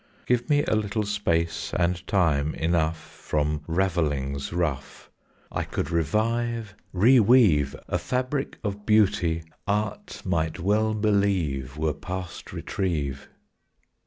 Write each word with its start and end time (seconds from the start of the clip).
Give 0.25 0.49
me 0.49 0.63
a 0.63 0.75
little 0.75 1.03
space 1.03 1.73
and 1.77 2.07
time 2.07 2.55
enough, 2.55 2.97
From 2.97 3.61
ravelings 3.67 4.51
rough 4.51 5.11
I 5.51 5.63
could 5.63 5.91
revive, 5.91 6.73
reweave, 6.91 7.75
A 7.87 7.99
fabric 7.99 8.57
of 8.63 8.83
beauty 8.83 9.43
art 9.67 10.23
might 10.25 10.59
well 10.59 10.95
believe 10.95 11.77
Were 11.77 11.93
past 11.93 12.51
retrieve. 12.51 13.29